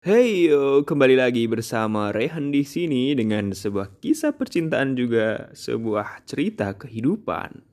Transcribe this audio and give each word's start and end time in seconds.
Hey 0.00 0.48
yo, 0.48 0.80
kembali 0.80 1.12
lagi 1.20 1.44
bersama 1.44 2.08
Rehan 2.08 2.48
di 2.48 2.64
sini 2.64 3.12
dengan 3.12 3.52
sebuah 3.52 4.00
kisah 4.00 4.32
percintaan 4.32 4.96
juga 4.96 5.52
sebuah 5.52 6.24
cerita 6.24 6.72
kehidupan. 6.72 7.69